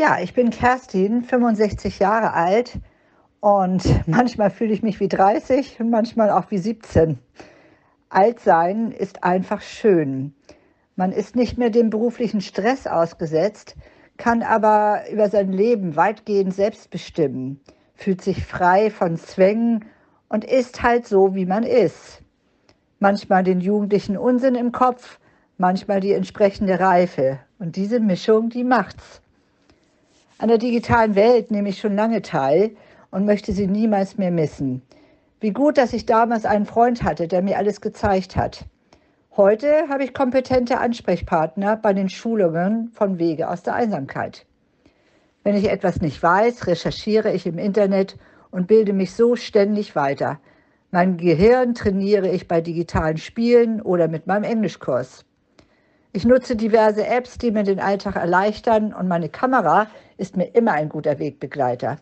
Ja, 0.00 0.18
ich 0.18 0.32
bin 0.32 0.48
Kerstin, 0.48 1.24
65 1.24 1.98
Jahre 1.98 2.32
alt 2.32 2.78
und 3.40 3.84
manchmal 4.06 4.48
fühle 4.48 4.72
ich 4.72 4.82
mich 4.82 4.98
wie 4.98 5.08
30 5.08 5.78
und 5.78 5.90
manchmal 5.90 6.30
auch 6.30 6.50
wie 6.50 6.56
17. 6.56 7.18
Alt 8.08 8.40
sein 8.40 8.92
ist 8.92 9.24
einfach 9.24 9.60
schön. 9.60 10.32
Man 10.96 11.12
ist 11.12 11.36
nicht 11.36 11.58
mehr 11.58 11.68
dem 11.68 11.90
beruflichen 11.90 12.40
Stress 12.40 12.86
ausgesetzt, 12.86 13.76
kann 14.16 14.42
aber 14.42 15.02
über 15.12 15.28
sein 15.28 15.52
Leben 15.52 15.96
weitgehend 15.96 16.54
selbst 16.54 16.88
bestimmen, 16.88 17.60
fühlt 17.92 18.22
sich 18.22 18.42
frei 18.42 18.88
von 18.90 19.18
Zwängen 19.18 19.84
und 20.30 20.46
ist 20.46 20.82
halt 20.82 21.06
so, 21.06 21.34
wie 21.34 21.44
man 21.44 21.62
ist. 21.62 22.22
Manchmal 23.00 23.44
den 23.44 23.60
jugendlichen 23.60 24.16
Unsinn 24.16 24.54
im 24.54 24.72
Kopf, 24.72 25.20
manchmal 25.58 26.00
die 26.00 26.14
entsprechende 26.14 26.80
Reife. 26.80 27.40
Und 27.58 27.76
diese 27.76 28.00
Mischung, 28.00 28.48
die 28.48 28.64
macht's. 28.64 29.20
An 30.40 30.48
der 30.48 30.56
digitalen 30.56 31.16
Welt 31.16 31.50
nehme 31.50 31.68
ich 31.68 31.80
schon 31.80 31.94
lange 31.94 32.22
teil 32.22 32.70
und 33.10 33.26
möchte 33.26 33.52
sie 33.52 33.66
niemals 33.66 34.16
mehr 34.16 34.30
missen. 34.30 34.80
Wie 35.38 35.50
gut, 35.50 35.76
dass 35.76 35.92
ich 35.92 36.06
damals 36.06 36.46
einen 36.46 36.64
Freund 36.64 37.02
hatte, 37.02 37.28
der 37.28 37.42
mir 37.42 37.58
alles 37.58 37.82
gezeigt 37.82 38.36
hat. 38.36 38.64
Heute 39.36 39.90
habe 39.90 40.02
ich 40.02 40.14
kompetente 40.14 40.78
Ansprechpartner 40.78 41.76
bei 41.76 41.92
den 41.92 42.08
Schulungen 42.08 42.88
von 42.94 43.18
Wege 43.18 43.50
aus 43.50 43.64
der 43.64 43.74
Einsamkeit. 43.74 44.46
Wenn 45.44 45.56
ich 45.56 45.68
etwas 45.68 46.00
nicht 46.00 46.22
weiß, 46.22 46.66
recherchiere 46.66 47.34
ich 47.34 47.46
im 47.46 47.58
Internet 47.58 48.16
und 48.50 48.66
bilde 48.66 48.94
mich 48.94 49.12
so 49.12 49.36
ständig 49.36 49.94
weiter. 49.94 50.40
Mein 50.90 51.18
Gehirn 51.18 51.74
trainiere 51.74 52.30
ich 52.30 52.48
bei 52.48 52.62
digitalen 52.62 53.18
Spielen 53.18 53.82
oder 53.82 54.08
mit 54.08 54.26
meinem 54.26 54.44
Englischkurs. 54.44 55.26
Ich 56.12 56.24
nutze 56.24 56.56
diverse 56.56 57.06
Apps, 57.06 57.38
die 57.38 57.52
mir 57.52 57.62
den 57.62 57.78
Alltag 57.78 58.16
erleichtern 58.16 58.92
und 58.92 59.06
meine 59.06 59.28
Kamera 59.28 59.86
ist 60.16 60.36
mir 60.36 60.56
immer 60.56 60.72
ein 60.72 60.88
guter 60.88 61.20
Wegbegleiter. 61.20 61.98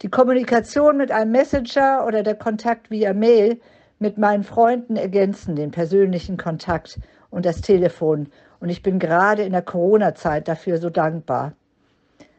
Die 0.00 0.08
Kommunikation 0.08 0.96
mit 0.96 1.12
einem 1.12 1.30
Messenger 1.30 2.06
oder 2.06 2.22
der 2.22 2.34
Kontakt 2.34 2.90
via 2.90 3.12
Mail 3.12 3.60
mit 3.98 4.16
meinen 4.16 4.42
Freunden 4.42 4.96
ergänzen 4.96 5.54
den 5.54 5.70
persönlichen 5.70 6.38
Kontakt 6.38 6.98
und 7.28 7.44
das 7.44 7.60
Telefon. 7.60 8.28
Und 8.58 8.70
ich 8.70 8.82
bin 8.82 8.98
gerade 8.98 9.42
in 9.42 9.52
der 9.52 9.60
Corona-Zeit 9.60 10.48
dafür 10.48 10.78
so 10.78 10.88
dankbar. 10.88 11.52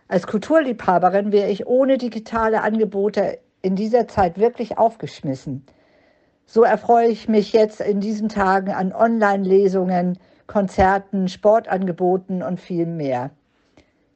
Als 0.07 0.25
Kulturliebhaberin 0.25 1.31
wäre 1.31 1.51
ich 1.51 1.67
ohne 1.67 1.99
digitale 1.99 2.63
Angebote 2.63 3.37
in 3.61 3.75
dieser 3.75 4.07
Zeit 4.07 4.39
wirklich 4.39 4.79
aufgeschmissen. 4.79 5.63
So 6.47 6.63
erfreue 6.63 7.09
ich 7.09 7.29
mich 7.29 7.53
jetzt 7.53 7.81
in 7.81 7.99
diesen 7.99 8.29
Tagen 8.29 8.71
an 8.71 8.93
Online-Lesungen, 8.93 10.17
Konzerten, 10.51 11.29
Sportangeboten 11.29 12.43
und 12.43 12.59
viel 12.59 12.85
mehr. 12.85 13.31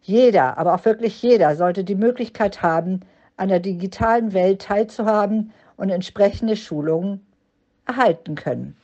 Jeder, 0.01 0.57
aber 0.57 0.75
auch 0.75 0.83
wirklich 0.83 1.21
jeder 1.21 1.55
sollte 1.55 1.85
die 1.85 1.95
Möglichkeit 1.95 2.61
haben, 2.61 2.99
an 3.37 3.47
der 3.47 3.61
digitalen 3.61 4.33
Welt 4.33 4.61
teilzuhaben 4.61 5.53
und 5.77 5.91
entsprechende 5.91 6.57
Schulungen 6.57 7.25
erhalten 7.85 8.35
können. 8.35 8.75